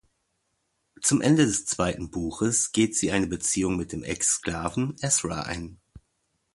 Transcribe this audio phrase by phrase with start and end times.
[1.03, 5.77] Zum Ende des zweiten Buches geht sie eine Beziehung mit dem Ex-Sklaven Esra ein.